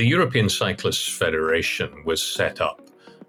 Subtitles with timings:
[0.00, 2.80] The European Cyclists Federation was set up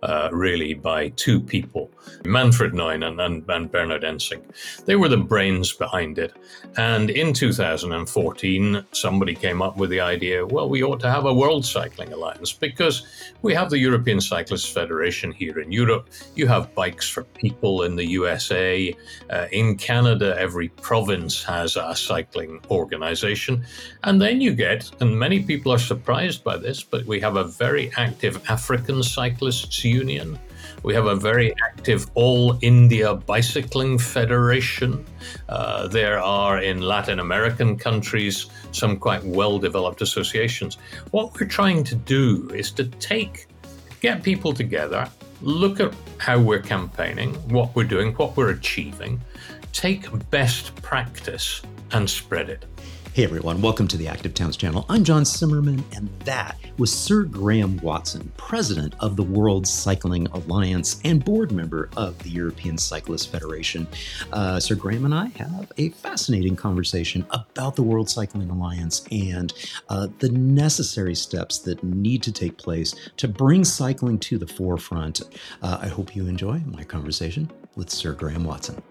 [0.04, 1.92] uh, really by two people,
[2.26, 4.44] Manfred Neumann and, and Bernhard Ensink.
[4.86, 6.34] They were the brains behind it.
[6.78, 11.34] And in 2014, somebody came up with the idea well, we ought to have a
[11.34, 13.08] World Cycling Alliance because
[13.42, 16.10] we have the European Cyclists Federation here in Europe.
[16.36, 18.96] You have Bikes for People in the USA.
[19.30, 23.64] Uh, in Canada, every province has a cycling organization.
[24.04, 27.44] And then you get, and many people are surprised by this, but we have a
[27.46, 30.40] very active African cyclists Union.
[30.84, 35.06] We have a very active All India Bicycling Federation.
[35.50, 40.78] Uh, there are in Latin American countries some quite well developed associations.
[41.12, 43.48] What we're trying to do is to take,
[44.00, 45.08] get people together,
[45.42, 49.22] look at how we're campaigning, what we're doing, what we're achieving,
[49.74, 51.62] take best practice
[51.92, 52.66] and spread it.
[53.14, 54.86] Hey everyone, welcome to the Active Towns channel.
[54.88, 61.02] I'm John Simmerman, and that was Sir Graham Watson, president of the World Cycling Alliance
[61.04, 63.86] and board member of the European Cyclist Federation.
[64.32, 69.52] Uh, Sir Graham and I have a fascinating conversation about the World Cycling Alliance and
[69.90, 75.20] uh, the necessary steps that need to take place to bring cycling to the forefront.
[75.62, 78.82] Uh, I hope you enjoy my conversation with Sir Graham Watson.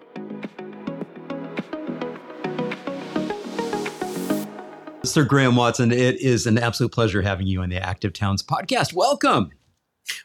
[5.11, 8.93] Sir Graham Watson, it is an absolute pleasure having you on the Active Towns podcast.
[8.93, 9.51] Welcome.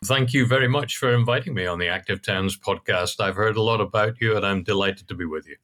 [0.03, 3.19] Thank you very much for inviting me on the Active Towns podcast.
[3.19, 5.55] I've heard a lot about you and I'm delighted to be with you.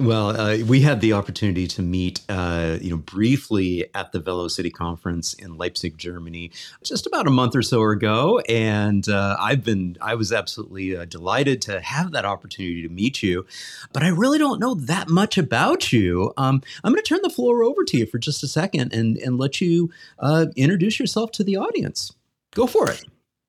[0.00, 4.70] Well, uh, we had the opportunity to meet, uh, you know, briefly at the Velo-city
[4.70, 6.50] conference in Leipzig, Germany,
[6.82, 11.04] just about a month or so ago, and uh, I've been, I was absolutely uh,
[11.04, 13.46] delighted to have that opportunity to meet you,
[13.92, 16.32] but I really don't know that much about you.
[16.36, 19.16] Um, I'm going to turn the floor over to you for just a second and
[19.18, 22.12] and let you uh, introduce yourself to the audience.
[22.52, 23.04] Go for it.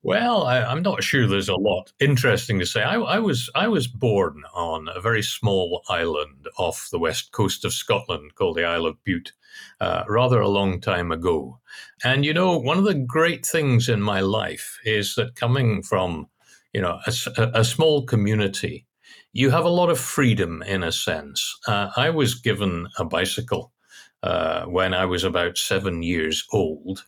[0.05, 2.83] Well, I, am not sure there's a lot interesting to say.
[2.83, 7.65] I, I, was I was born on a very small island off the west coast
[7.65, 9.33] of Scotland called the Isle of Bute,
[9.81, 11.59] uh, rather a long time ago.
[12.03, 16.27] And you know, one of the great things in my life is that coming from
[16.71, 18.85] you know a, a small community,
[19.33, 21.57] you have a lot of freedom in a sense.
[21.67, 23.73] Uh, I was given a bicycle
[24.21, 27.07] uh, when I was about seven years old.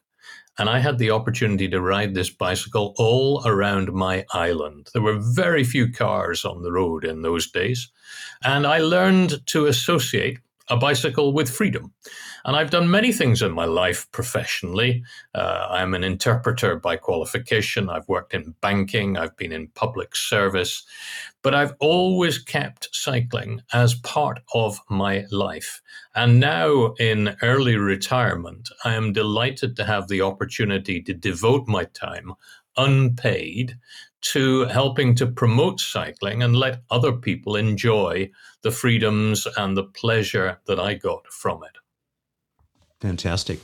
[0.59, 4.89] And I had the opportunity to ride this bicycle all around my island.
[4.93, 7.91] There were very few cars on the road in those days.
[8.43, 11.93] And I learned to associate a bicycle with freedom.
[12.45, 15.03] And I've done many things in my life professionally.
[15.35, 17.89] Uh, I'm an interpreter by qualification.
[17.89, 19.17] I've worked in banking.
[19.17, 20.83] I've been in public service.
[21.41, 25.81] But I've always kept cycling as part of my life.
[26.15, 31.85] And now, in early retirement, I am delighted to have the opportunity to devote my
[31.85, 32.33] time
[32.77, 33.77] unpaid
[34.31, 38.29] to helping to promote cycling and let other people enjoy
[38.61, 41.77] the freedoms and the pleasure that I got from it.
[42.99, 43.59] Fantastic.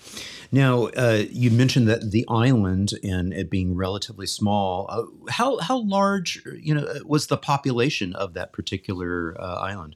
[0.52, 4.86] Now, uh, you mentioned that the island and it being relatively small.
[4.88, 9.96] Uh, how how large, you know, was the population of that particular uh, island?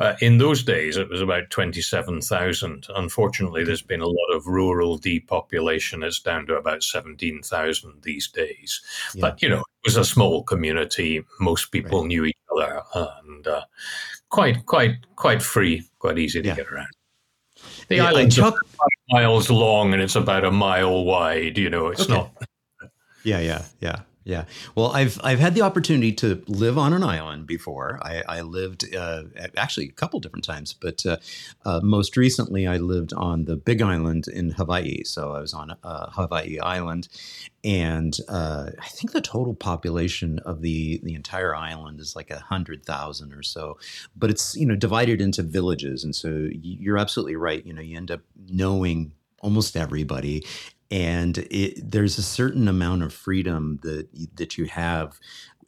[0.00, 2.86] Uh, in those days, it was about 27,000.
[2.96, 6.02] Unfortunately, there's been a lot of rural depopulation.
[6.02, 8.80] It's down to about 17,000 these days.
[9.14, 9.20] Yeah.
[9.20, 11.24] But, you know, was a small community.
[11.38, 12.08] Most people right.
[12.08, 13.64] knew each other and uh,
[14.28, 16.56] quite, quite, quite free, quite easy to yeah.
[16.56, 16.88] get around.
[17.88, 18.60] The yeah, island's talk-
[19.10, 21.58] miles long and it's about a mile wide.
[21.58, 22.14] You know, it's okay.
[22.14, 22.30] not.
[23.24, 24.00] yeah, yeah, yeah.
[24.22, 24.44] Yeah.
[24.74, 27.98] Well, I've I've had the opportunity to live on an island before.
[28.02, 29.24] I, I lived uh,
[29.56, 31.16] actually a couple different times, but uh,
[31.64, 35.04] uh, most recently I lived on the Big Island in Hawaii.
[35.04, 37.08] So I was on Hawaii Island,
[37.64, 42.40] and uh, I think the total population of the the entire island is like a
[42.40, 43.78] hundred thousand or so.
[44.14, 47.64] But it's you know divided into villages, and so you're absolutely right.
[47.64, 48.20] You know, you end up
[48.50, 50.44] knowing almost everybody
[50.90, 55.18] and it, there's a certain amount of freedom that that you have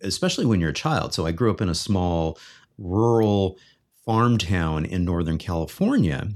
[0.04, 1.14] especially when you're a child.
[1.14, 2.38] So i grew up in a small
[2.78, 3.58] rural
[4.04, 6.28] farm town in northern california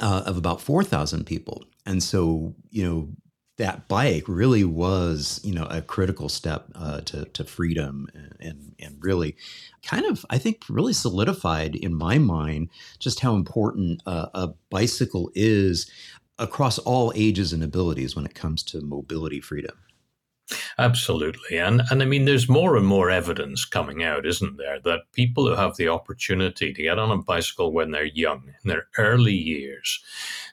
[0.00, 1.64] uh, of about 4000 people.
[1.86, 3.08] And so you know
[3.60, 8.08] that bike really was, you know, a critical step uh, to, to freedom
[8.40, 9.36] and, and really
[9.82, 15.30] kind of, I think, really solidified in my mind just how important uh, a bicycle
[15.34, 15.90] is
[16.40, 19.76] across all ages and abilities when it comes to mobility freedom.
[20.78, 21.58] Absolutely.
[21.58, 25.46] And and I mean there's more and more evidence coming out, isn't there, that people
[25.46, 29.34] who have the opportunity to get on a bicycle when they're young, in their early
[29.34, 30.02] years,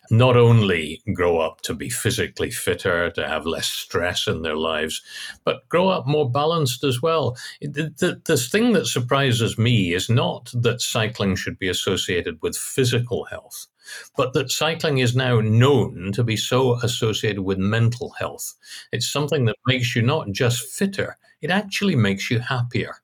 [0.09, 5.01] not only grow up to be physically fitter, to have less stress in their lives,
[5.44, 7.38] but grow up more balanced as well.
[7.62, 12.56] The, the, the, thing that surprises me is not that cycling should be associated with
[12.56, 13.68] physical health,
[14.15, 18.54] but that cycling is now known to be so associated with mental health.
[18.92, 22.95] It's something that makes you not just fitter, it actually makes you happier.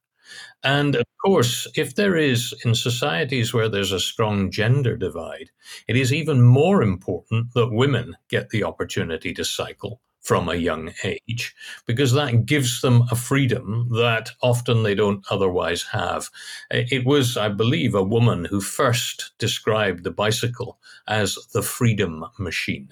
[0.63, 5.49] And of course, if there is in societies where there's a strong gender divide,
[5.87, 10.93] it is even more important that women get the opportunity to cycle from a young
[11.03, 11.53] age
[11.85, 16.29] because that gives them a freedom that often they don't otherwise have.
[16.71, 22.89] It was, I believe, a woman who first described the bicycle as the freedom machine.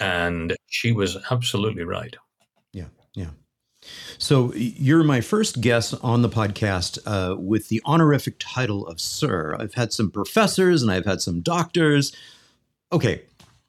[0.00, 2.16] And she was absolutely right.
[2.72, 3.30] Yeah, yeah.
[4.18, 9.56] So you're my first guest on the podcast uh, with the honorific title of Sir.
[9.58, 12.14] I've had some professors and I've had some doctors.
[12.92, 13.22] Okay,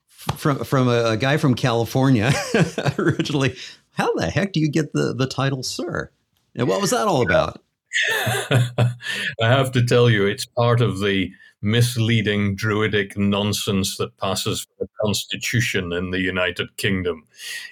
[0.09, 2.31] from from a, a guy from California
[2.99, 3.55] originally.
[3.93, 6.11] How the heck do you get the the title Sir?
[6.55, 7.61] And what was that all about?
[8.11, 8.95] I
[9.39, 11.31] have to tell you, it's part of the
[11.61, 17.23] misleading druidic nonsense that passes for the constitution in the United Kingdom.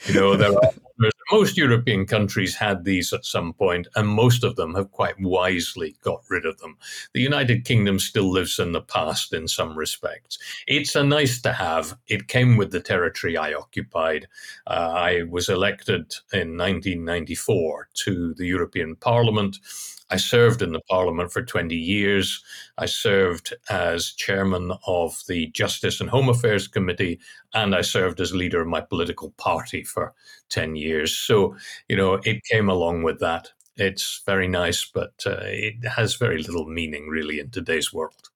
[0.05, 0.71] You know, there are
[1.31, 5.95] most European countries had these at some point, and most of them have quite wisely
[6.01, 6.77] got rid of them.
[7.13, 10.37] The United Kingdom still lives in the past in some respects.
[10.67, 11.97] It's a nice to have.
[12.07, 14.27] It came with the territory I occupied.
[14.65, 19.57] Uh, I was elected in 1994 to the European Parliament.
[20.09, 22.41] I served in the Parliament for 20 years.
[22.77, 27.19] I served as chairman of the Justice and Home Affairs Committee,
[27.53, 30.13] and I served as leader of my political party for
[30.49, 31.15] 10 years.
[31.17, 31.55] So,
[31.87, 33.49] you know, it came along with that.
[33.77, 38.26] It's very nice, but uh, it has very little meaning really in today's world.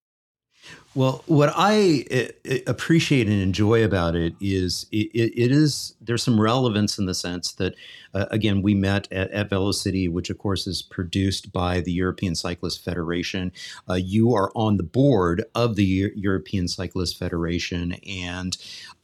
[0.93, 6.21] Well, what I uh, uh, appreciate and enjoy about it is it, it is there's
[6.21, 7.75] some relevance in the sense that
[8.13, 12.35] uh, again we met at, at Velo-city, which of course is produced by the European
[12.35, 13.53] Cyclist Federation.
[13.89, 18.57] Uh, you are on the board of the European Cyclist Federation, and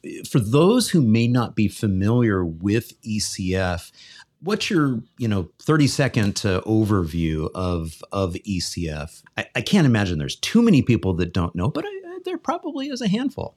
[0.04, 3.90] uh, for those who may not be familiar with ECF,
[4.40, 10.18] what's your you know 30 second uh, overview of of ecf I, I, can't imagine
[10.18, 13.56] there's too many people that don't know but I, there probably is a handful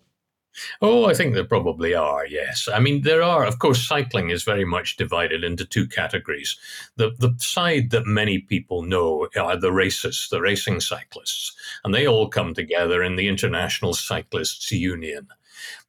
[0.81, 2.67] oh i think there probably are yes.
[2.73, 6.57] I mean there are of course cycling is very much divided into two categories.
[6.95, 11.53] The the side that many people know are the racists the racing cyclists
[11.83, 15.27] and they all come together in the international cyclists union.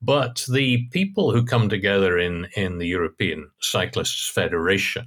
[0.02, 5.06] But the people who come together in, in the European Cyclists Federation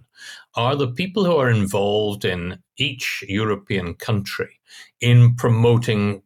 [0.56, 4.60] are the people who are involved in each European country
[5.02, 6.24] in promoting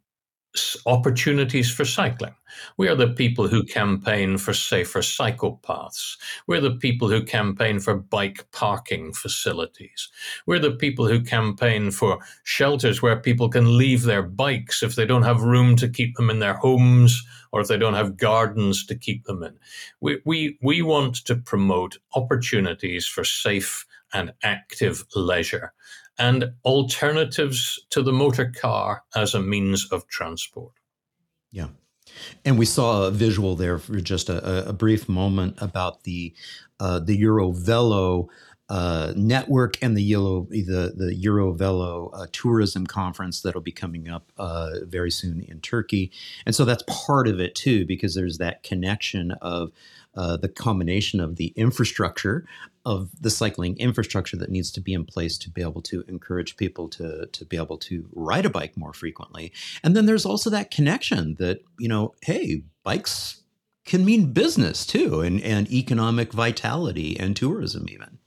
[0.85, 2.33] opportunities for cycling.
[2.77, 6.17] We are the people who campaign for safer cycle paths.
[6.47, 10.09] We're the people who campaign for bike parking facilities.
[10.47, 15.05] We're the people who campaign for shelters where people can leave their bikes if they
[15.05, 18.85] don't have room to keep them in their homes or if they don't have gardens
[18.87, 19.55] to keep them in.
[20.01, 25.73] We, we, we want to promote opportunities for safe and active leisure
[26.19, 30.73] and alternatives to the motor car as a means of transport.
[31.51, 31.69] Yeah.
[32.43, 36.33] And we saw a visual there for just a, a brief moment about the
[36.79, 38.27] uh, the Eurovelo
[38.69, 44.31] uh, network and the Euro the the Eurovelo uh, tourism conference that'll be coming up
[44.37, 46.11] uh, very soon in Turkey,
[46.45, 49.71] and so that's part of it too because there's that connection of
[50.15, 52.45] uh, the combination of the infrastructure
[52.85, 56.55] of the cycling infrastructure that needs to be in place to be able to encourage
[56.55, 59.51] people to to be able to ride a bike more frequently.
[59.83, 63.41] And then there's also that connection that, you know, hey, bikes
[63.85, 68.18] can mean business too and, and economic vitality and tourism even.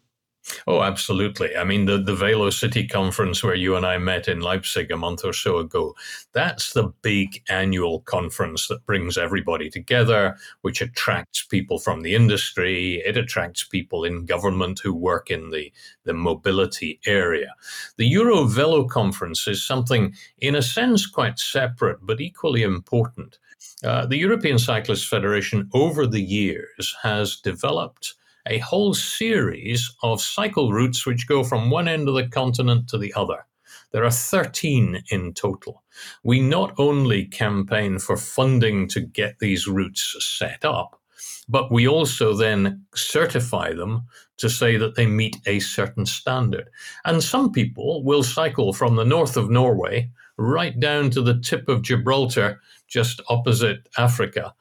[0.67, 1.57] Oh, absolutely.
[1.57, 4.97] I mean, the, the Velo City Conference where you and I met in Leipzig a
[4.97, 5.95] month or so ago,
[6.33, 13.03] that's the big annual conference that brings everybody together, which attracts people from the industry.
[13.05, 15.73] It attracts people in government who work in the,
[16.05, 17.55] the mobility area.
[17.97, 23.39] The Euro Velo Conference is something, in a sense, quite separate, but equally important.
[23.85, 28.15] Uh, the European Cyclist Federation, over the years, has developed
[28.47, 32.99] a whole series of cycle routes which go from one end of the continent to
[32.99, 33.47] the other.
[33.93, 35.83] There are 13 in total.
[36.25, 40.99] We not only campaign for funding to get these routes set up,
[41.49, 44.07] but we also then certify them
[44.39, 46.69] to say that they meet a certain standard.
[47.05, 51.69] And some people will cycle from the north of Norway right down to the tip
[51.69, 54.55] of Gibraltar, just opposite Africa,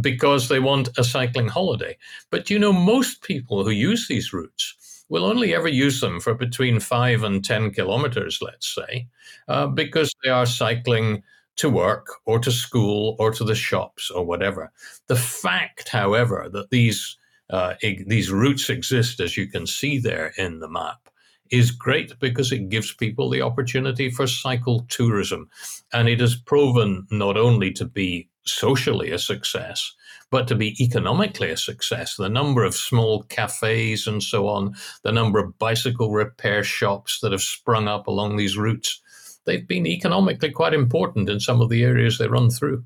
[0.00, 1.96] because they want a cycling holiday.
[2.30, 6.34] But you know, most people who use these routes will only ever use them for
[6.34, 9.06] between five and 10 kilometers, let's say,
[9.48, 11.22] uh, because they are cycling
[11.56, 14.72] to work or to school or to the shops or whatever.
[15.06, 17.16] The fact, however, that these
[17.48, 21.08] uh, these routes exist, as you can see there in the map,
[21.50, 25.48] is great because it gives people the opportunity for cycle tourism.
[25.92, 29.92] And it has proven not only to be socially a success,
[30.30, 32.16] but to be economically a success.
[32.16, 37.32] The number of small cafes and so on, the number of bicycle repair shops that
[37.32, 39.00] have sprung up along these routes,
[39.44, 42.84] they've been economically quite important in some of the areas they run through.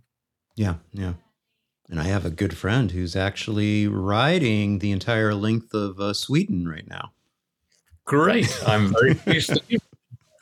[0.57, 1.15] Yeah, yeah.
[1.89, 6.69] And I have a good friend who's actually riding the entire length of uh, Sweden
[6.69, 7.13] right now.
[8.05, 8.63] Great.
[8.67, 9.81] I'm very pleased to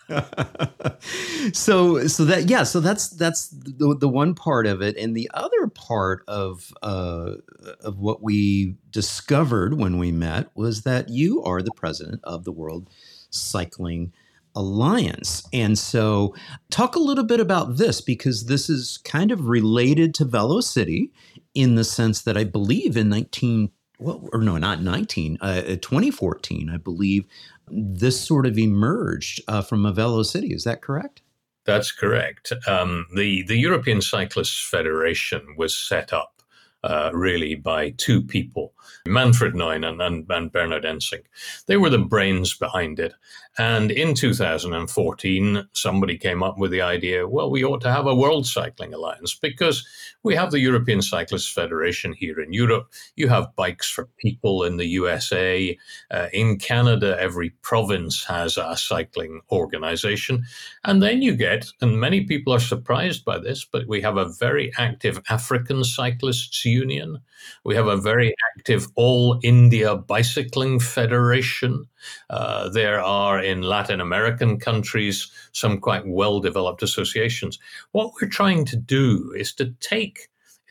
[1.53, 4.97] so so that yeah so that's that's the, the one part of it.
[4.97, 7.35] And the other part of uh,
[7.81, 12.53] of what we discovered when we met was that you are the president of the
[12.53, 12.89] world
[13.31, 14.13] cycling
[14.55, 15.47] alliance.
[15.53, 16.35] And so
[16.71, 21.13] talk a little bit about this because this is kind of related to Velo-city
[21.55, 26.71] in the sense that i believe in 19 well, or no, not 19, uh, 2014,
[26.71, 27.25] I believe,
[27.71, 30.53] this sort of emerged uh, from Mavello City.
[30.53, 31.23] Is that correct?
[31.65, 32.53] That's correct.
[32.67, 36.39] Um, the the European Cyclists Federation was set up
[36.85, 38.73] uh, really by two people,
[39.07, 41.25] Manfred Neumann and, and Bernhard Ensink.
[41.67, 43.15] They were the brains behind it.
[43.59, 48.15] And in 2014, somebody came up with the idea well, we ought to have a
[48.15, 49.87] World Cycling Alliance because
[50.23, 52.93] we have the European Cyclists Federation here in Europe.
[53.17, 55.77] You have Bikes for People in the USA.
[56.11, 60.45] Uh, in Canada, every province has a cycling organization.
[60.85, 64.29] And then you get, and many people are surprised by this, but we have a
[64.29, 67.19] very active African Cyclists Union.
[67.65, 71.87] We have a very active All India Bicycling Federation.
[72.31, 77.59] Uh, there are in Latin American countries some quite well developed associations.
[77.93, 80.29] What we're trying to do is to take,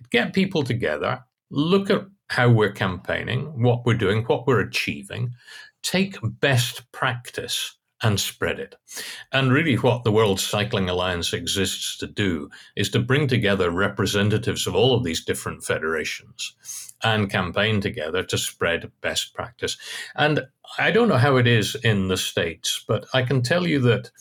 [0.09, 5.33] get people together, look at how we're campaigning, what we're doing, what we're achieving,
[5.81, 8.75] take best practice and spread it.
[9.31, 14.67] And really, what the World Cycling Alliance exists to do is to bring together representatives
[14.67, 16.53] of all of these different federations
[17.03, 19.77] and campaign together to spread best practice.
[20.15, 20.41] And
[20.77, 24.11] I don't know how it is in the States, but I can tell you that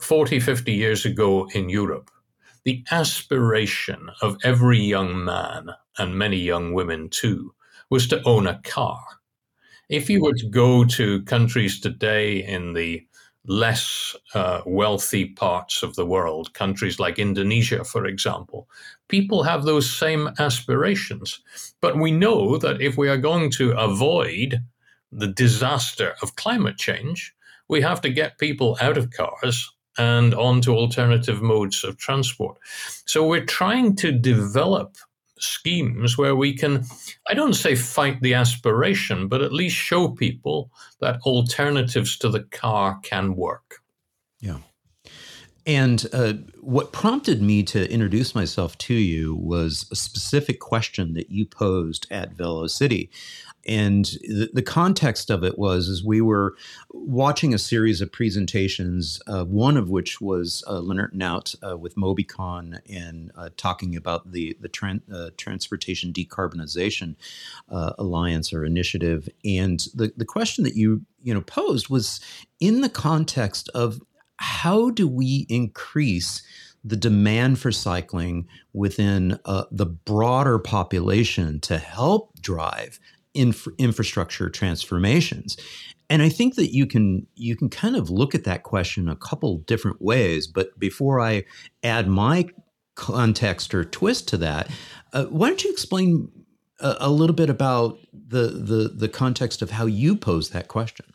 [0.00, 2.10] 40, 50 years ago in Europe,
[2.64, 7.54] the aspiration of every young man and many young women too
[7.90, 9.02] was to own a car.
[9.88, 13.06] If you were to go to countries today in the
[13.46, 18.68] less uh, wealthy parts of the world, countries like Indonesia, for example,
[19.08, 21.40] people have those same aspirations.
[21.80, 24.62] But we know that if we are going to avoid
[25.10, 27.34] the disaster of climate change,
[27.68, 32.58] we have to get people out of cars and onto alternative modes of transport.
[33.06, 34.96] So we're trying to develop
[35.40, 36.84] schemes where we can,
[37.28, 42.44] I don't say fight the aspiration, but at least show people that alternatives to the
[42.44, 43.76] car can work.
[44.40, 44.58] Yeah.
[45.66, 51.30] And uh, what prompted me to introduce myself to you was a specific question that
[51.30, 53.10] you posed at Velo-city
[53.68, 56.56] and the, the, context of it was is we were
[56.90, 61.94] watching a series of presentations, uh, one of which was uh, Leonard Naut uh, with
[61.94, 67.14] MobiCon and uh, talking about the the uh, transportation decarbonization
[67.68, 69.28] uh, alliance or initiative.
[69.44, 72.20] And the the question that you you know posed was
[72.60, 74.00] in the context of
[74.38, 76.42] how do we increase
[76.84, 82.98] the demand for cycling within uh, the broader population to help drive
[83.38, 85.56] inf- infrastructure transformations.
[86.10, 89.16] And i think that you can you can kind of look at that question a
[89.16, 91.44] couple different ways but before i
[91.82, 92.48] add my
[92.94, 94.70] context or twist to that
[95.12, 96.30] uh, why don't you explain
[96.80, 101.06] a, a, little bit about the, the the context of how you pose that question?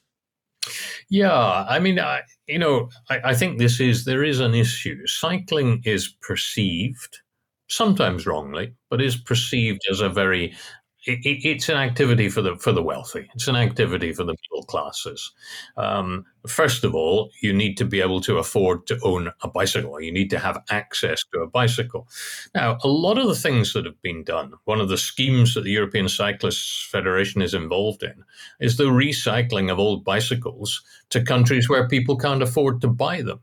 [1.09, 5.07] Yeah i mean I, you know I, I think this is there is an issue.
[5.07, 7.19] Cycling is perceived
[7.67, 10.53] sometimes wrongly, but is perceived as a very
[11.05, 13.29] it, it's an activity for the for the wealthy.
[13.35, 15.31] It's an activity for the middle classes.
[15.75, 19.99] Um, first of all, you need to be able to afford to own a bicycle.
[19.99, 22.07] You need to have access to a bicycle.
[22.55, 25.63] Now, a lot of the things that have been done, one of the schemes that
[25.63, 28.23] the European Cyclists Federation is involved in,
[28.59, 33.39] is the recycling of old bicycles to countries where people can't afford to buy them.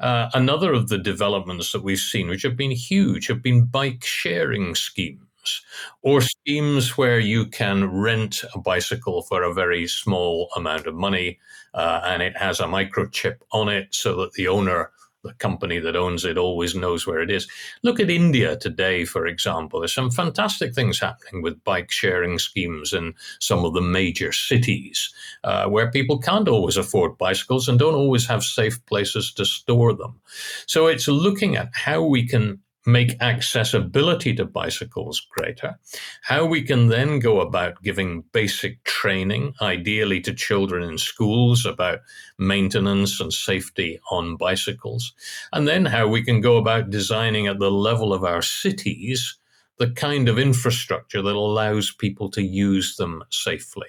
[0.00, 4.04] Uh, another of the developments that we've seen, which have been huge, have been bike
[4.04, 5.62] sharing schemes schemes
[6.02, 11.38] or schemes where you can rent a bicycle for a very small amount of money
[11.74, 14.90] uh, and it has a microchip on it so that the owner
[15.26, 17.48] the company that owns it always knows where it is.
[17.82, 19.80] Look at India today, for example.
[19.80, 25.12] There's some fantastic things happening with bike sharing schemes in some of the major cities
[25.44, 29.94] uh, where people can't always afford bicycles and don't always have safe places to store
[29.94, 30.20] them.
[30.66, 35.78] So it's looking at how we can make accessibility to bicycles greater,
[36.22, 41.98] how we can then go about giving basic training, ideally to children in schools about
[42.38, 45.12] maintenance and safety on bicycles,
[45.52, 49.36] and then how we can go about designing at the level of our cities
[49.78, 53.88] the kind of infrastructure that allows people to use them safely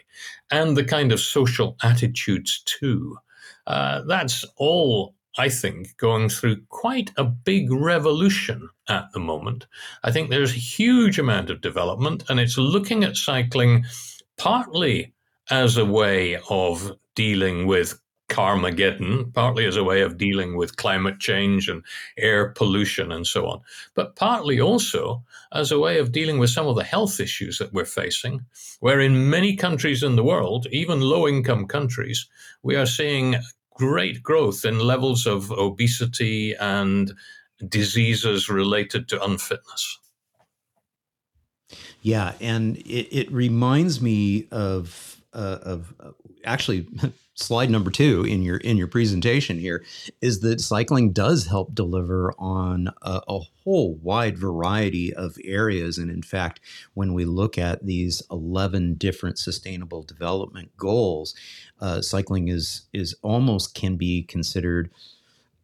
[0.51, 3.18] and the kind of social attitudes too.
[3.66, 9.67] Uh, that's all I think, going through quite a big revolution at the moment.
[10.03, 13.86] I think there's a huge amount of development, and it's looking at cycling
[14.38, 15.13] partly
[15.50, 21.20] as a way of dealing with Carmageddon, partly as a way of dealing with climate
[21.20, 21.82] change and
[22.17, 23.62] air pollution and so on,
[23.96, 27.72] but partly also as a way of dealing with some of the health issues that
[27.72, 28.41] we're facing,
[28.82, 32.27] where in many countries in the world, even low income countries,
[32.63, 33.38] we are seeing
[33.77, 37.13] great growth in levels of obesity and
[37.67, 40.00] diseases related to unfitness.
[42.01, 46.12] Yeah, and it, it reminds me of uh, of uh,
[46.46, 46.88] actually
[47.38, 49.84] slide number two in your in your presentation here
[50.22, 56.10] is that cycling does help deliver on a, a, whole wide variety of areas and
[56.10, 56.60] in fact
[56.96, 61.36] when we look at these 11 different sustainable development goals
[61.79, 64.89] uh, cycling is is almost can be considered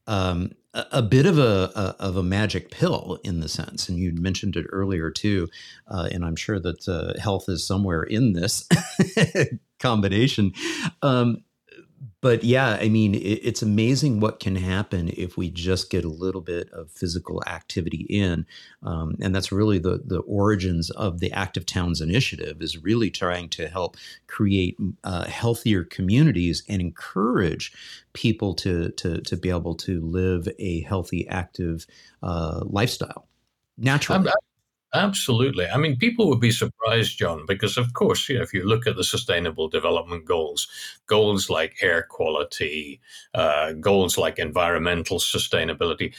[0.06, 4.12] um, a, bit of a, a, of a magic pill in the sense, and you
[4.12, 5.48] mentioned it earlier too,
[5.88, 8.68] uh, and I'm sure that uh, health is somewhere in this
[9.80, 10.52] combination.
[11.02, 11.44] Um,
[12.22, 16.10] but yeah, I mean, it, it's amazing what can happen if we just get a
[16.10, 18.46] little bit of physical activity in,
[18.82, 23.50] um, and that's really the the origins of the Active Towns initiative is really trying
[23.50, 27.74] to help create uh, healthier communities and encourage
[28.14, 31.86] people to to to be able to live a healthy, active
[32.22, 33.28] uh, lifestyle
[33.78, 34.28] naturally.
[34.28, 34.34] I'm,
[34.96, 35.66] Absolutely.
[35.66, 38.86] I mean, people would be surprised, John, because of course, you know, if you look
[38.86, 40.68] at the Sustainable Development Goals,
[41.08, 43.02] goals like air quality,
[43.34, 46.14] uh, goals like environmental sustainability,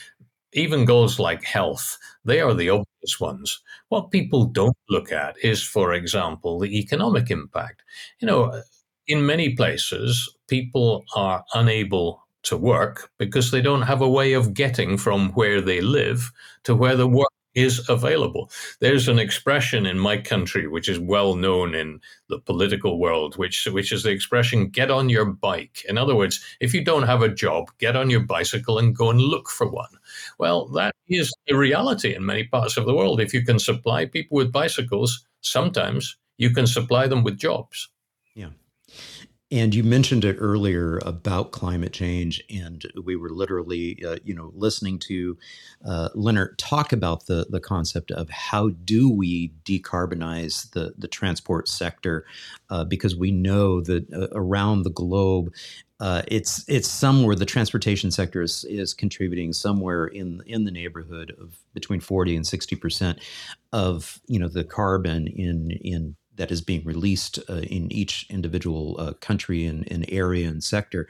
[0.54, 3.60] even goals like health, they are the obvious ones.
[3.90, 7.82] What people don't look at is, for example, the economic impact.
[8.20, 8.62] You know,
[9.06, 14.54] in many places, people are unable to work because they don't have a way of
[14.54, 16.32] getting from where they live
[16.64, 18.50] to where the work is available.
[18.80, 23.66] There's an expression in my country which is well known in the political world, which
[23.66, 27.22] which is the expression "get on your bike." In other words, if you don't have
[27.22, 29.90] a job, get on your bicycle and go and look for one.
[30.38, 33.20] Well, that is a reality in many parts of the world.
[33.20, 37.88] If you can supply people with bicycles, sometimes you can supply them with jobs.
[38.34, 38.50] Yeah.
[39.50, 44.50] And you mentioned it earlier about climate change, and we were literally, uh, you know,
[44.54, 45.36] listening to
[45.86, 51.68] uh, Leonard talk about the the concept of how do we decarbonize the the transport
[51.68, 52.24] sector,
[52.70, 55.52] uh, because we know that uh, around the globe,
[56.00, 61.36] uh, it's it's somewhere the transportation sector is, is contributing somewhere in in the neighborhood
[61.38, 63.20] of between forty and sixty percent
[63.72, 68.96] of you know the carbon in in that is being released uh, in each individual
[68.98, 71.08] uh, country and, and, area and sector.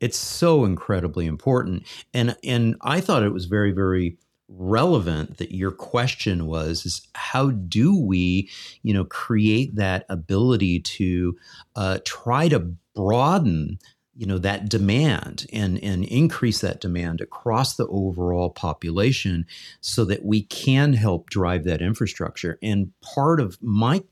[0.00, 5.70] It's so incredibly important, and and I thought it was very very relevant that your
[5.70, 8.50] question was is how do we
[8.82, 11.36] you know create that ability to
[11.76, 12.58] uh, try to
[12.94, 13.78] broaden
[14.16, 19.46] you know that demand and and increase that demand across the overall population
[19.80, 24.02] so that we can help drive that infrastructure and part of my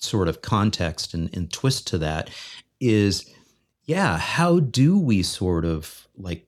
[0.00, 2.30] sort of context and, and twist to that
[2.80, 3.30] is
[3.84, 6.46] yeah how do we sort of like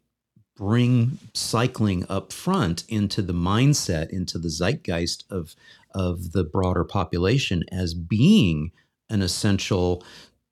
[0.57, 5.55] bring cycling up front into the mindset into the zeitgeist of
[5.95, 8.73] of the broader population as being
[9.11, 10.03] an essential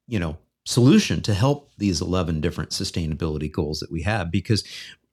[0.07, 4.31] you know solution to help these 11 different sustainability goals that we have?
[4.31, 4.65] Because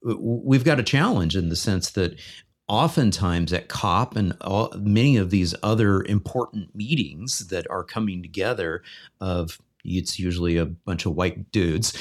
[0.03, 2.19] we've got a challenge in the sense that
[2.67, 8.83] oftentimes at COP and all, many of these other important meetings that are coming together
[9.21, 11.93] of it's usually a bunch of white dudes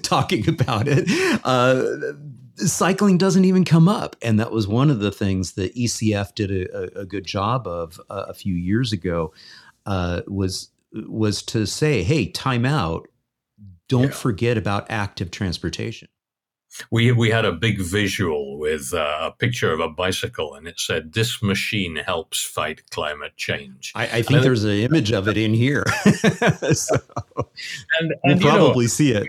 [0.02, 1.06] talking about it.
[1.44, 2.14] Uh,
[2.56, 4.16] cycling doesn't even come up.
[4.22, 8.00] And that was one of the things that ECF did a, a good job of
[8.08, 9.34] uh, a few years ago
[9.84, 10.70] uh, was
[11.08, 13.08] was to say, hey, time out.
[13.88, 14.10] Don't yeah.
[14.10, 16.08] forget about active transportation
[16.90, 20.78] we we had a big visual with uh, a picture of a bicycle, and it
[20.78, 25.36] said, "This machine helps fight climate change." I, I think there's an image of it
[25.36, 25.84] in here,
[26.72, 26.96] so
[28.00, 29.28] and, and probably know, see it.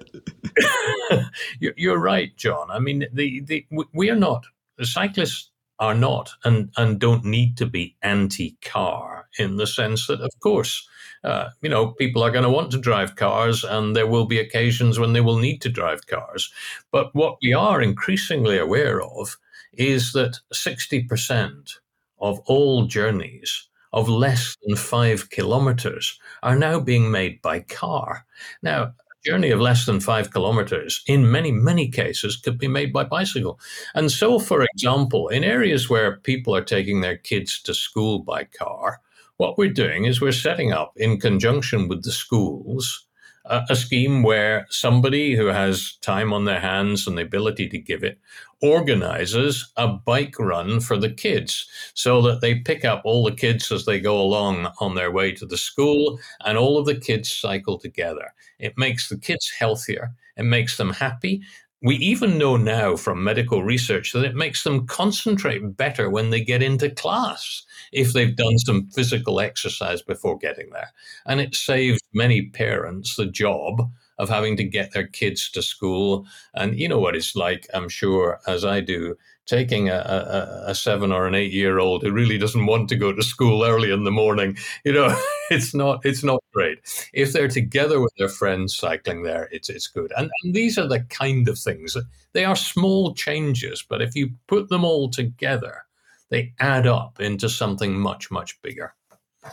[1.78, 2.70] you're right, John.
[2.72, 4.46] I mean, the the we are not
[4.78, 10.22] the cyclists are not and and don't need to be anti-car in the sense that,
[10.22, 10.88] of course
[11.28, 14.40] uh, you know, people are going to want to drive cars, and there will be
[14.40, 16.50] occasions when they will need to drive cars.
[16.90, 19.36] But what we are increasingly aware of
[19.74, 21.74] is that 60%
[22.20, 28.26] of all journeys of less than five kilometers are now being made by car.
[28.63, 28.94] Now, a
[29.26, 33.60] journey of less than five kilometers, in many, many cases, could be made by bicycle.
[33.96, 38.46] And so, for example, in areas where people are taking their kids to school by
[38.46, 39.02] car,
[39.38, 43.08] what we're doing is we're setting up, in conjunction with the schools,
[43.45, 47.78] a, a scheme where somebody who has time on their hands and the ability to
[47.78, 48.19] give it
[48.62, 53.71] organizes a bike run for the kids so that they pick up all the kids
[53.71, 57.32] as they go along on their way to the school and all of the kids
[57.32, 58.34] cycle together.
[58.58, 61.43] It makes the kids healthier, it makes them happy,
[61.84, 66.41] we even know now from medical research that it makes them concentrate better when they
[66.41, 70.91] get into class if they've done some physical exercise before getting there.
[71.26, 76.26] And it saves many parents the job of having to get their kids to school.
[76.54, 79.15] And you know what it's like, I'm sure, as I do,
[79.47, 82.95] taking a, a, a, seven or an eight year old who really doesn't want to
[82.95, 85.17] go to school early in the morning you know
[85.50, 86.80] it's not it's not great
[87.13, 90.88] if they're together with their friends cycling there it's it's good and, and these are
[90.88, 91.95] the kind of things
[92.34, 95.87] they are small changes but if you put them all together
[96.30, 98.94] they add up into something much much bigger.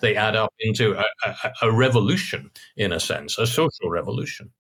[0.01, 4.51] They add up into a, a, a revolution in a sense a social revolution.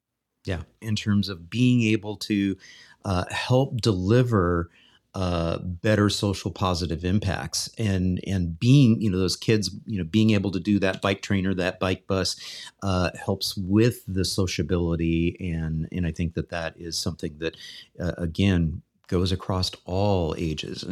[0.45, 0.63] Yeah.
[0.81, 2.57] In terms of being able to
[3.05, 4.71] uh, help deliver
[5.15, 10.31] uh, better social positive impacts and and being you know those kids you know being
[10.31, 12.35] able to do that bike trainer that bike bus
[12.83, 15.37] uh, helps with the sociability.
[15.39, 17.57] And and I think that that is something that
[18.01, 18.83] uh, again
[19.15, 20.83] goes across all ages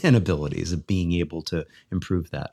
[0.02, 2.52] and abilities of being able to improve that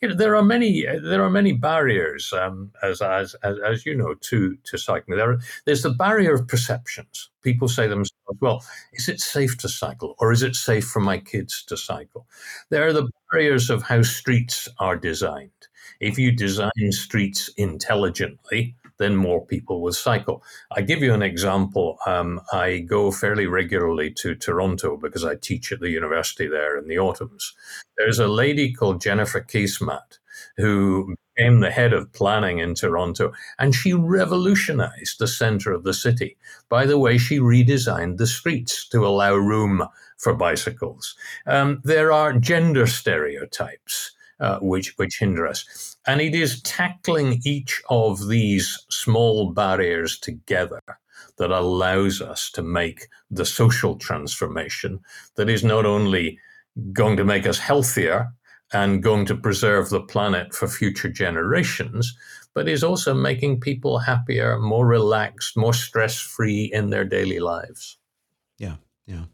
[0.00, 3.94] you know, there are many there are many barriers, um, as, as, as as you
[3.94, 5.16] know, to to cycling.
[5.16, 7.30] There, there's the barrier of perceptions.
[7.42, 8.64] People say themselves, "Well,
[8.94, 12.26] is it safe to cycle, or is it safe for my kids to cycle?"
[12.70, 15.68] There are the barriers of how streets are designed.
[16.00, 20.42] If you design streets intelligently, then more people will cycle.
[20.76, 21.98] I give you an example.
[22.06, 26.88] Um, I go fairly regularly to Toronto because I teach at the university there in
[26.88, 27.54] the autumns.
[27.98, 30.18] There's a lady called Jennifer Keesmaat
[30.56, 35.94] who became the head of planning in Toronto, and she revolutionized the center of the
[35.94, 36.36] city
[36.68, 39.86] by the way she redesigned the streets to allow room
[40.18, 41.16] for bicycles.
[41.46, 44.12] Um, there are gender stereotypes
[44.42, 45.91] uh, which which hinder us.
[46.06, 50.80] And it is tackling each of these small barriers together
[51.38, 55.00] that allows us to make the social transformation
[55.36, 56.38] that is not only
[56.92, 58.32] going to make us healthier
[58.72, 62.16] and going to preserve the planet for future generations,
[62.54, 67.98] but is also making people happier, more relaxed, more stress free in their daily lives.
[68.58, 69.24] Yeah, yeah.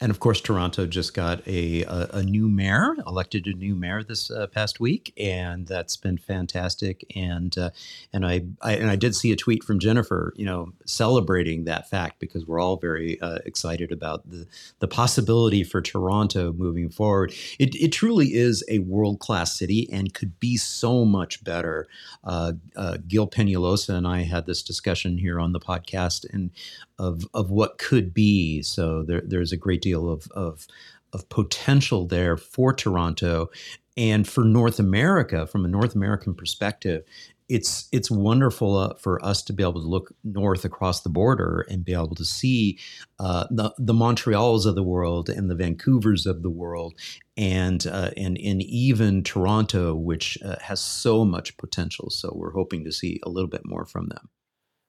[0.00, 4.02] And of course, Toronto just got a, a, a new mayor, elected a new mayor
[4.02, 7.04] this uh, past week, and that's been fantastic.
[7.16, 7.70] And uh,
[8.12, 11.90] and I, I, and I did see a tweet from Jennifer, you know, celebrating that
[11.90, 14.46] fact because we're all very uh, excited about the
[14.78, 17.32] the possibility for Toronto moving forward.
[17.58, 21.88] It, it truly is a world class city and could be so much better.
[22.22, 26.50] Uh, uh, Gil Peñalosa and I had this discussion here on the podcast, and
[26.98, 28.62] of of what could be.
[28.62, 30.66] So there, there's a great deal of, of
[31.12, 33.50] of potential there for Toronto
[33.96, 37.04] and for North America from a North American perspective.
[37.48, 41.66] It's it's wonderful uh, for us to be able to look north across the border
[41.70, 42.78] and be able to see
[43.18, 46.94] uh, the the Montreals of the world and the Vancouvers of the world,
[47.38, 52.10] and uh, and and even Toronto, which uh, has so much potential.
[52.10, 54.28] So we're hoping to see a little bit more from them.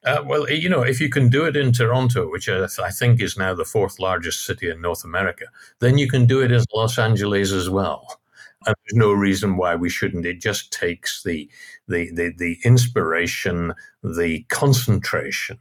[0.06, 3.38] Uh, well, you know, if you can do it in Toronto, which I think is
[3.38, 5.46] now the fourth largest city in North America,
[5.80, 8.20] then you can do it in Los Angeles as well.
[8.66, 10.26] And there's no reason why we shouldn't.
[10.26, 11.50] It just takes the
[11.88, 15.58] the the, the inspiration, the concentration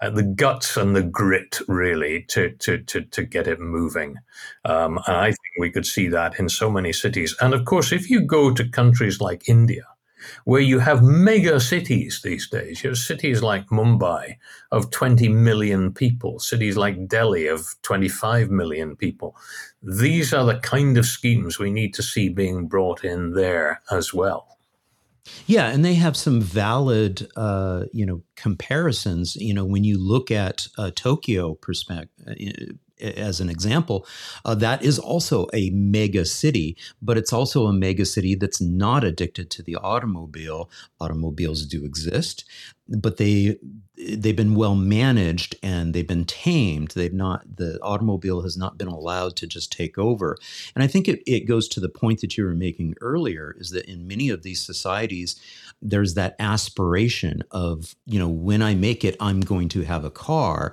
[0.00, 4.16] uh, the guts and the grit really to to to, to get it moving.
[4.64, 7.34] Um, and I think we could see that in so many cities.
[7.40, 9.84] And of course, if you go to countries like India,
[10.44, 12.82] where you have mega cities these days.
[12.82, 14.36] You have cities like Mumbai
[14.70, 19.36] of 20 million people, cities like Delhi of 25 million people.
[19.82, 24.12] These are the kind of schemes we need to see being brought in there as
[24.12, 24.58] well.
[25.46, 29.36] Yeah, and they have some valid, uh, you know, comparisons.
[29.36, 34.06] You know, when you look at uh, Tokyo perspective, as an example,
[34.44, 39.04] uh, that is also a mega city, but it's also a mega city that's not
[39.04, 40.70] addicted to the automobile.
[41.00, 42.44] Automobiles do exist,
[42.88, 43.58] but they
[43.96, 46.90] they've been well managed and they've been tamed.
[46.90, 50.36] They've not the automobile has not been allowed to just take over.
[50.74, 53.70] And I think it, it goes to the point that you were making earlier is
[53.70, 55.40] that in many of these societies,
[55.82, 60.10] there's that aspiration of you know when I make it, I'm going to have a
[60.10, 60.72] car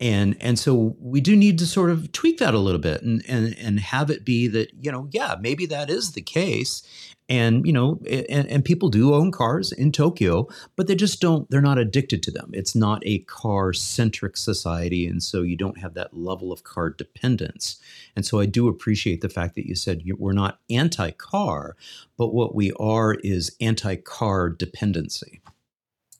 [0.00, 3.22] and and so we do need to sort of tweak that a little bit and
[3.28, 6.82] and and have it be that you know yeah maybe that is the case.
[7.30, 11.50] And you know and, and people do own cars in tokyo but they just don't
[11.50, 12.50] they're not addicted to them.
[12.54, 16.88] It's not a car centric society and so you don't have that level of car
[16.88, 17.78] dependence.
[18.16, 21.76] And so i do appreciate the fact that you said we're not anti-car
[22.16, 25.42] but what we are is anti-car dependency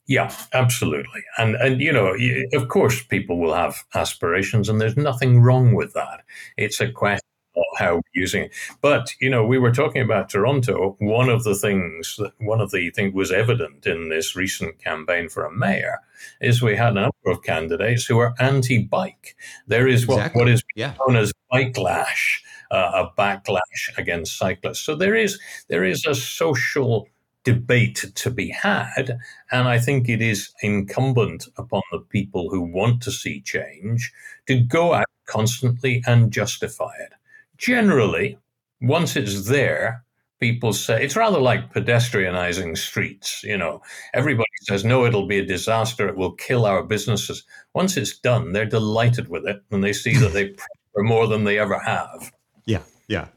[0.08, 1.22] yeah, absolutely.
[1.36, 2.16] And and you know,
[2.54, 6.22] of course, people will have aspirations, and there's nothing wrong with that.
[6.56, 7.20] It's a question
[7.56, 8.54] of how we're using it.
[8.80, 10.96] But you know, we were talking about Toronto.
[10.98, 15.28] One of the things that one of the things was evident in this recent campaign
[15.28, 15.98] for a mayor
[16.40, 19.36] is we had a number of candidates who are anti-bike.
[19.66, 20.40] There is what, exactly.
[20.40, 20.94] what is yeah.
[21.06, 24.80] known as bike lash, uh, a backlash against cyclists.
[24.80, 27.08] So there is there is a social
[27.48, 29.18] debate to be had.
[29.50, 34.12] And I think it is incumbent upon the people who want to see change
[34.48, 37.14] to go out constantly and justify it.
[37.56, 38.36] Generally,
[38.82, 40.04] once it's there,
[40.40, 43.42] people say it's rather like pedestrianizing streets.
[43.42, 43.80] You know,
[44.12, 46.06] everybody says, no, it'll be a disaster.
[46.06, 47.44] It will kill our businesses.
[47.74, 51.44] Once it's done, they're delighted with it and they see that they prosper more than
[51.44, 52.30] they ever have.
[52.66, 53.28] Yeah, yeah.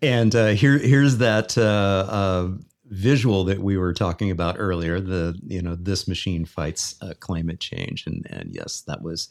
[0.00, 2.48] And uh, here, here's that uh, uh,
[2.90, 7.60] visual that we were talking about earlier the you know this machine fights uh, climate
[7.60, 9.28] change and and yes that was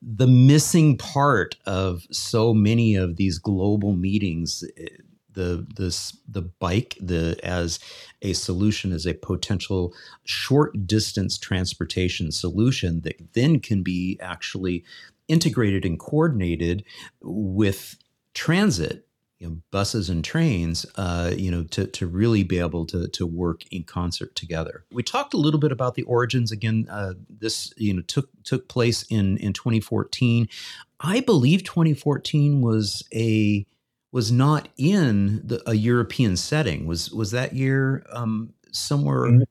[0.00, 4.86] the missing part of so many of these global meetings eh,
[5.34, 7.80] the this the bike the as
[8.20, 9.92] a solution as a potential
[10.24, 14.84] short distance transportation solution that then can be actually
[15.28, 16.84] integrated and coordinated
[17.20, 17.96] with
[18.34, 19.06] transit
[19.42, 23.26] you know, buses and trains, uh, you know, to, to really be able to, to
[23.26, 24.84] work in concert together.
[24.92, 26.86] We talked a little bit about the origins again.
[26.88, 30.48] Uh, this, you know, took took place in in 2014.
[31.00, 33.66] I believe 2014 was a
[34.12, 36.86] was not in the, a European setting.
[36.86, 39.22] Was was that year um, somewhere?
[39.22, 39.42] Mm-hmm.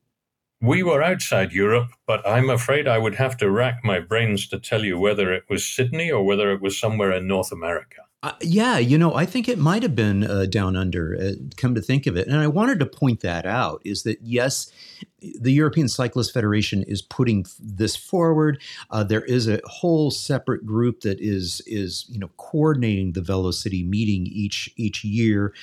[0.66, 4.58] We were outside Europe, but I'm afraid I would have to rack my brains to
[4.58, 8.01] tell you whether it was Sydney or whether it was somewhere in North America.
[8.22, 11.16] Uh, yeah, you know, I think it might have been uh, down under.
[11.20, 14.18] Uh, come to think of it, and I wanted to point that out is that
[14.22, 14.70] yes,
[15.40, 18.60] the European Cyclist Federation is putting this forward.
[18.90, 23.82] Uh, there is a whole separate group that is is you know coordinating the Velo-city
[23.84, 25.54] meeting each each year,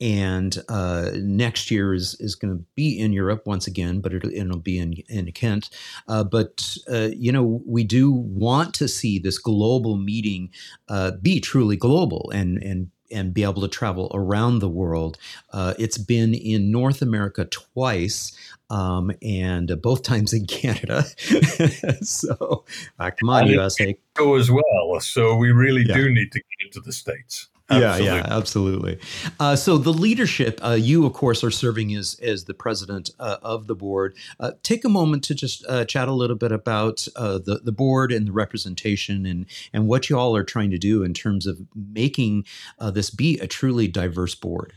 [0.00, 4.32] and uh, next year is is going to be in Europe once again, but it'll,
[4.32, 5.70] it'll be in in Ghent.
[6.06, 10.50] Uh, but uh, you know we do want to see this global meeting
[10.88, 15.18] uh, be truly global and and and be able to travel around the world.
[15.52, 18.36] Uh, it's been in North America twice
[18.70, 21.04] um, and uh, both times in Canada.
[22.02, 22.64] so,
[22.98, 23.96] uh, come on, USA.
[24.14, 25.00] Go as well.
[25.00, 25.94] So, we really yeah.
[25.94, 27.48] do need to get into the States.
[27.70, 28.06] Absolutely.
[28.06, 28.98] Yeah, yeah, absolutely.
[29.38, 33.36] Uh, so the leadership, uh, you of course are serving as as the president uh,
[33.42, 34.16] of the board.
[34.40, 37.72] Uh, take a moment to just uh, chat a little bit about uh, the the
[37.72, 41.46] board and the representation and and what you all are trying to do in terms
[41.46, 42.44] of making
[42.92, 44.72] this be a truly diverse board.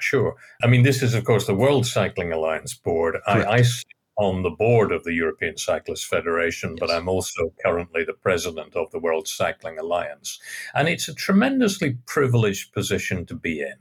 [0.00, 0.34] Sure.
[0.62, 3.16] I mean, this is, of course, the World Cycling Alliance board.
[3.26, 6.78] I, I, sit on the board of the European Cyclist Federation, yes.
[6.80, 10.40] but I'm also currently the president of the World Cycling Alliance.
[10.74, 13.76] And it's a tremendously privileged position to be in.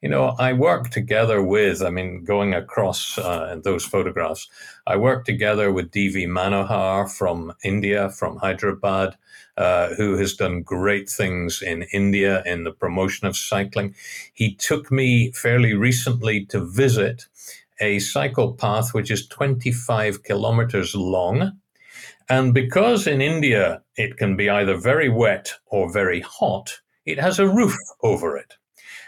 [0.00, 4.48] You know, I work together with, I mean, going across uh, those photographs,
[4.86, 9.16] I work together with DV Manohar from India, from Hyderabad,
[9.56, 13.94] uh, who has done great things in India in the promotion of cycling.
[14.34, 17.24] He took me fairly recently to visit
[17.80, 21.52] a cycle path which is 25 kilometers long
[22.28, 27.38] And because in India it can be either very wet or very hot, it has
[27.38, 28.54] a roof over it.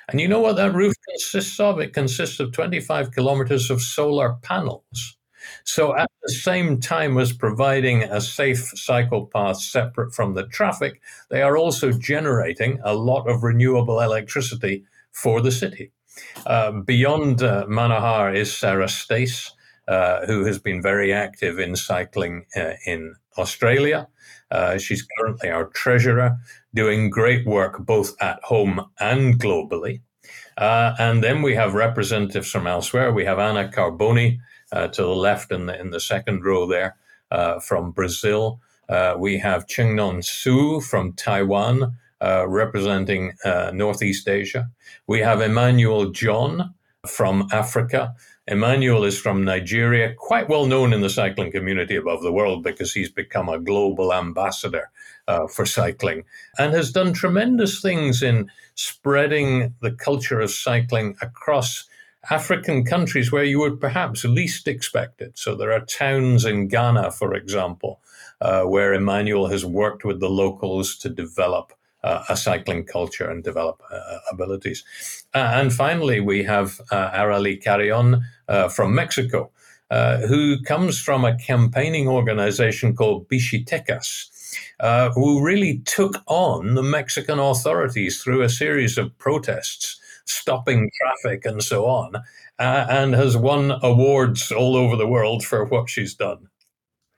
[0.09, 1.81] And you know what that roof consists of?
[1.81, 5.16] It consists of 25 kilometers of solar panels.
[5.64, 11.00] So at the same time as providing a safe cycle path separate from the traffic,
[11.31, 15.92] they are also generating a lot of renewable electricity for the city.
[16.44, 19.52] Uh, beyond uh, Manohar is Sarah Stace,
[19.88, 24.09] uh, who has been very active in cycling uh, in Australia.
[24.50, 26.37] Uh, she's currently our treasurer,
[26.74, 30.00] doing great work both at home and globally.
[30.57, 33.12] Uh, and then we have representatives from elsewhere.
[33.12, 34.38] We have Anna Carboni
[34.72, 36.96] to the left in the, in the second row there
[37.61, 38.61] from Brazil.
[39.18, 43.33] We have Chingnon Su from Taiwan, uh, representing
[43.72, 44.70] Northeast Asia.
[45.07, 46.74] We have Emmanuel John
[47.07, 48.14] from Africa.
[48.48, 52.92] Emmanuel is from Nigeria, quite well known in the cycling community above the world because
[52.92, 54.90] he's become a global ambassador
[55.26, 56.24] uh, for cycling
[56.59, 61.85] and has done tremendous things in spreading the culture of cycling across
[62.31, 65.38] African countries where you would perhaps least expect it.
[65.38, 68.00] So there are towns in Ghana, for example,
[68.40, 71.74] uh, where Emmanuel has worked with the locals to develop uh,
[72.29, 74.85] a cycling culture and develop uh, abilities.
[75.35, 78.23] Uh, and finally, we have uh, Areli Carrion
[78.71, 79.51] from Mexico,
[79.90, 84.31] who comes from a campaigning organization called Bicitekas.
[84.79, 91.45] Uh, who really took on the Mexican authorities through a series of protests, stopping traffic
[91.45, 92.16] and so on,
[92.59, 96.49] uh, and has won awards all over the world for what she's done.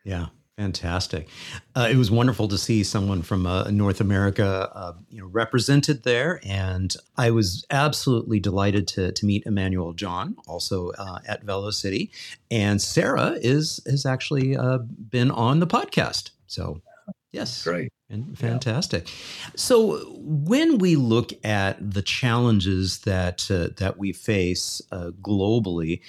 [0.05, 0.27] Yeah.
[0.59, 1.29] Fantastic!
[1.77, 6.03] Uh, it was wonderful to see someone from uh, North America, uh, you know, represented
[6.03, 12.11] there, and I was absolutely delighted to to meet Emmanuel John, also uh, at Velo-city,
[12.51, 16.31] and Sarah is has actually uh, been on the podcast.
[16.49, 16.83] So
[17.33, 17.63] Yes.
[17.63, 17.93] Great.
[18.11, 19.07] And fantastic.
[19.07, 19.51] Yeah.
[19.57, 26.01] So when we look at the challenges that uh, that we face uh, globally,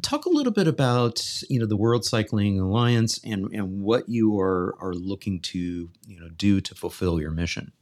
[0.00, 4.40] talk a little bit about you know the World Cycling Alliance and and what you
[4.40, 7.72] are are looking to you know do to fulfill your mission.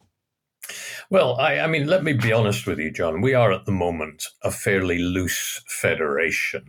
[1.10, 3.20] Well, I, I mean, let me be honest with you, John.
[3.20, 6.66] We are at the moment a fairly loose federation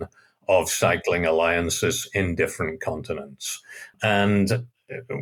[0.47, 3.61] of cycling alliances in different continents.
[4.01, 4.67] And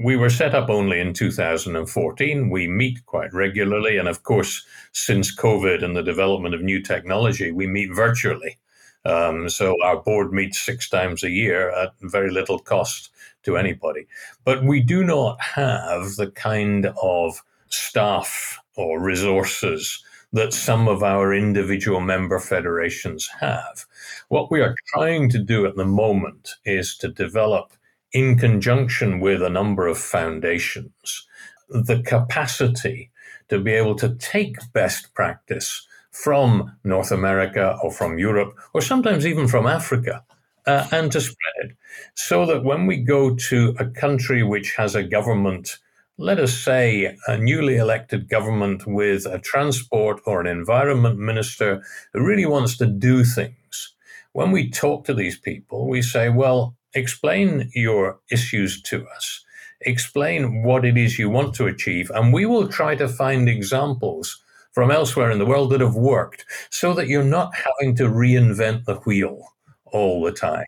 [0.03, 2.49] we were set up only in 2014.
[2.49, 3.97] We meet quite regularly.
[3.97, 8.57] And of course, since COVID and the development of new technology, we meet virtually.
[9.03, 13.09] Um, so our board meets six times a year at very little cost
[13.43, 14.07] to anybody.
[14.45, 20.03] But we do not have the kind of staff or resources
[20.33, 23.85] that some of our individual member federations have.
[24.29, 27.73] What we are trying to do at the moment is to develop
[28.13, 31.27] in conjunction with a number of foundations,
[31.69, 33.11] the capacity
[33.49, 39.25] to be able to take best practice from North America or from Europe or sometimes
[39.25, 40.23] even from Africa
[40.65, 41.55] uh, and to spread.
[41.63, 41.77] It
[42.15, 45.77] so that when we go to a country which has a government,
[46.17, 52.25] let us say a newly elected government with a transport or an environment minister who
[52.25, 53.93] really wants to do things,
[54.33, 59.43] when we talk to these people, we say, well, explain your issues to us,
[59.81, 64.41] explain what it is you want to achieve, and we will try to find examples
[64.71, 68.85] from elsewhere in the world that have worked so that you're not having to reinvent
[68.85, 69.41] the wheel
[69.85, 70.65] all the time.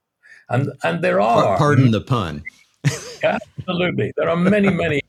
[0.50, 1.58] And, and there are.
[1.58, 2.44] Pardon the pun.
[3.24, 4.12] absolutely.
[4.18, 5.02] There are many, many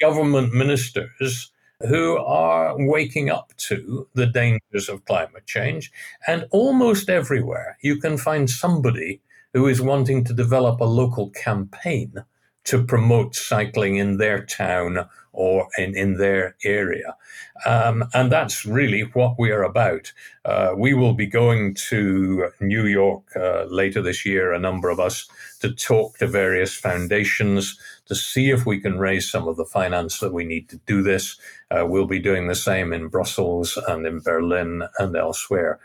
[0.00, 1.50] government ministers
[1.88, 5.90] who are waking up to the dangers of climate change.
[6.26, 9.20] And almost everywhere, you can find somebody
[9.54, 12.14] who is wanting to develop a local campaign
[12.64, 17.16] to promote cycling in their town or in, in their area.
[17.64, 20.12] Um, and that's really what we are about.
[20.44, 25.00] Uh, we will be going to New York uh, later this year, a number of
[25.00, 25.28] us,
[25.60, 30.18] to talk to various foundations to see if we can raise some of the finance
[30.18, 31.38] that we need to do this.
[31.70, 35.78] Uh, we'll be doing the same in Brussels and in Berlin and elsewhere.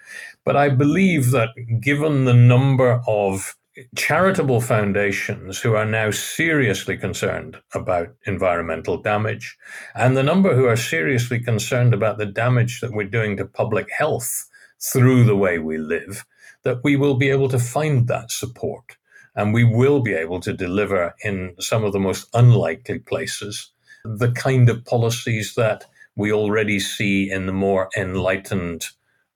[0.44, 1.50] But I believe that
[1.80, 3.56] given the number of
[3.96, 9.58] charitable foundations who are now seriously concerned about environmental damage,
[9.96, 13.90] and the number who are seriously concerned about the damage that we're doing to public
[13.92, 14.50] health
[14.80, 16.25] through the way we live,
[16.63, 18.98] that we will be able to find that support.
[19.36, 23.71] And we will be able to deliver in some of the most unlikely places
[24.04, 28.88] the kind of policies that we already see in the more enlightened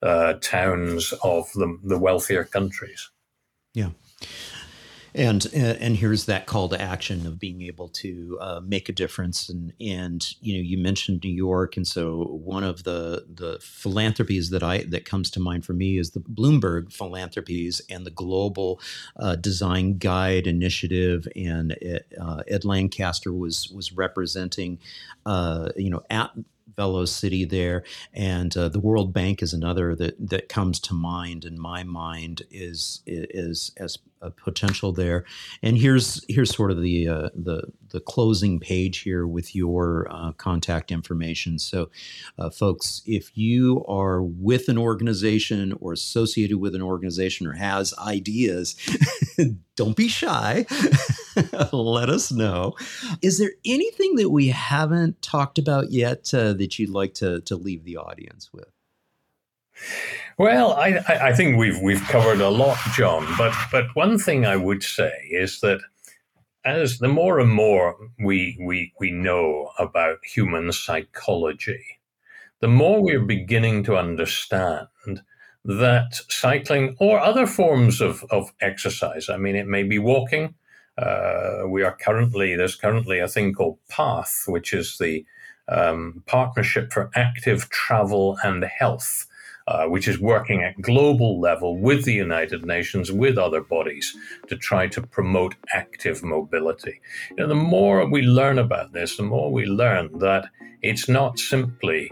[0.02, 3.12] uh, towns of the, the wealthier countries.
[3.74, 3.89] Yeah.
[5.14, 9.50] And and here's that call to action of being able to uh, make a difference.
[9.50, 11.76] And and you know you mentioned New York.
[11.76, 15.98] And so one of the the philanthropies that I that comes to mind for me
[15.98, 18.80] is the Bloomberg philanthropies and the Global
[19.18, 21.28] uh, Design Guide Initiative.
[21.36, 21.78] And
[22.20, 24.80] uh, Ed Lancaster was was representing
[25.26, 26.32] uh, you know at
[27.06, 31.60] City there, and uh, the World Bank is another that that comes to mind in
[31.60, 34.00] my mind is is as
[34.30, 35.26] potential there.
[35.64, 40.32] And here's here's sort of the uh, the the closing page here with your uh,
[40.34, 41.60] contact information.
[41.60, 41.90] So,
[42.38, 47.94] uh, folks, if you are with an organization or associated with an organization or has
[47.98, 48.76] ideas,
[49.76, 50.66] don't be shy.
[51.72, 52.74] Let us know.
[53.22, 57.56] Is there anything that we haven't talked about yet uh, that you'd like to to
[57.56, 58.70] leave the audience with?
[60.38, 63.28] Well, I, I think we've we've covered a lot, John.
[63.38, 65.82] But but one thing I would say is that
[66.66, 72.00] as the more and more we we we know about human psychology,
[72.60, 74.88] the more we're beginning to understand
[75.66, 80.56] that cycling or other forms of, of exercise, I mean, it may be walking.
[80.98, 85.26] Uh, we are currently, there's currently a thing called PATH, which is the
[85.68, 89.28] um, Partnership for Active Travel and Health
[89.72, 94.16] uh, which is working at global level with the United Nations, with other bodies,
[94.48, 97.00] to try to promote active mobility.
[97.30, 100.44] You know, the more we learn about this, the more we learn that
[100.82, 102.12] it's not simply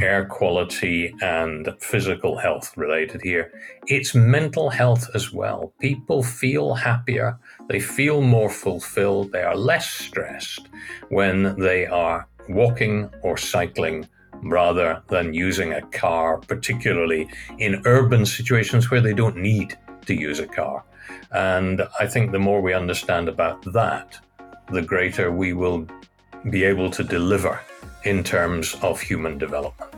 [0.00, 3.52] air quality and physical health related here.
[3.86, 5.72] It's mental health as well.
[5.80, 7.38] People feel happier,
[7.68, 10.68] they feel more fulfilled, they are less stressed
[11.08, 14.08] when they are walking or cycling
[14.42, 17.28] rather than using a car, particularly
[17.58, 19.76] in urban situations where they don't need
[20.06, 20.84] to use a car.
[21.32, 24.18] And I think the more we understand about that,
[24.70, 25.86] the greater we will
[26.50, 27.60] be able to deliver
[28.04, 29.94] in terms of human development.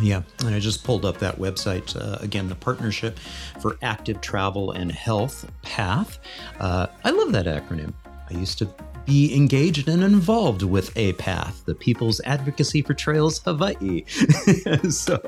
[0.00, 3.18] Yeah, and I just pulled up that website uh, again, the Partnership
[3.60, 6.18] for Active Travel and Health, PATH.
[6.60, 7.94] Uh, I love that acronym.
[8.28, 8.68] I used to
[9.04, 14.04] be engaged and involved with APATH, the People's Advocacy for Trails Hawaii.
[14.90, 15.20] so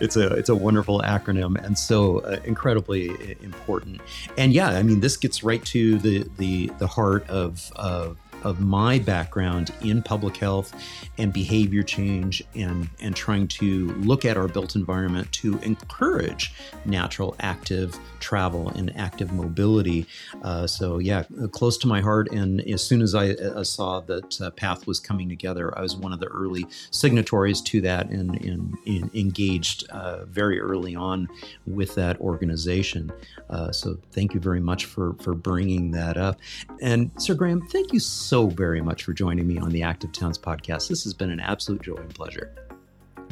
[0.00, 4.02] it's a it's a wonderful acronym and so uh, incredibly important.
[4.36, 8.60] And yeah, I mean this gets right to the the the heart of of of
[8.60, 10.74] my background in public health
[11.18, 16.52] and behavior change and, and trying to look at our built environment to encourage
[16.84, 20.06] natural active travel and active mobility.
[20.42, 22.30] Uh, so, yeah, close to my heart.
[22.32, 25.96] And as soon as I uh, saw that uh, PATH was coming together, I was
[25.96, 31.28] one of the early signatories to that and, and, and engaged uh, very early on
[31.66, 33.12] with that organization.
[33.48, 36.38] Uh, so, thank you very much for, for bringing that up.
[36.80, 40.12] And, Sir Graham, thank you so so very much for joining me on the Active
[40.12, 40.88] Towns podcast.
[40.88, 42.54] This has been an absolute joy and pleasure.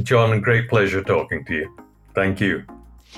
[0.03, 1.77] John, a great pleasure talking to you.
[2.17, 2.65] Thank you.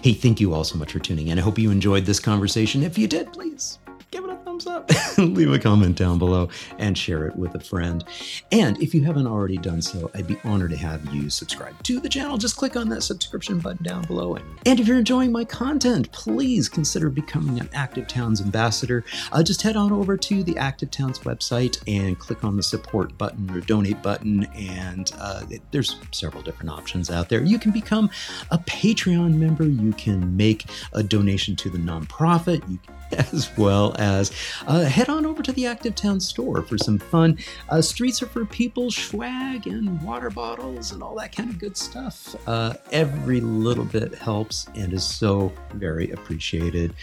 [0.03, 1.39] Hey, thank you all so much for tuning in.
[1.39, 2.83] I hope you enjoyed this conversation.
[2.83, 3.79] If you did, please
[4.11, 6.49] give it a thumbs up, leave a comment down below,
[6.79, 8.05] and share it with a friend.
[8.53, 12.01] And if you haven't already done so, I'd be honored to have you subscribe to
[12.01, 12.39] the channel.
[12.39, 14.37] Just click on that subscription button down below.
[14.67, 19.05] And if you're enjoying my content, please consider becoming an Active Towns ambassador.
[19.33, 23.17] Uh, just head on over to the Active Towns website and click on the support
[23.19, 24.45] button or donate button.
[24.55, 27.43] And uh, there's several different options out there.
[27.43, 28.11] You can become
[28.51, 29.65] a Patreon member.
[29.65, 32.69] You can make a donation to the nonprofit.
[32.69, 32.95] You can
[33.33, 34.33] as well as
[34.67, 37.39] uh, head on over to the Active Town store for some fun
[37.69, 41.77] uh, streets are for people swag and water bottles and all that kind of good
[41.77, 42.37] stuff.
[42.49, 46.95] Uh, every little bit helps and is so very appreciated.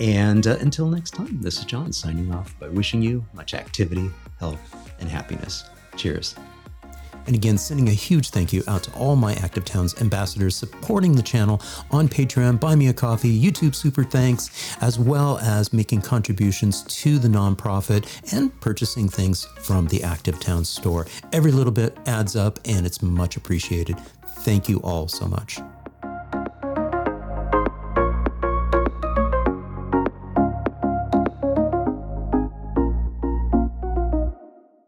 [0.00, 4.10] And uh, until next time, this is John signing off by wishing you much activity,
[4.38, 5.64] health, and happiness.
[5.96, 6.36] Cheers.
[7.26, 11.12] And again, sending a huge thank you out to all my Active Towns ambassadors supporting
[11.12, 11.60] the channel
[11.90, 17.18] on Patreon, Buy Me a Coffee, YouTube Super Thanks, as well as making contributions to
[17.18, 21.06] the nonprofit and purchasing things from the Active Towns store.
[21.32, 23.98] Every little bit adds up and it's much appreciated.
[24.40, 25.60] Thank you all so much.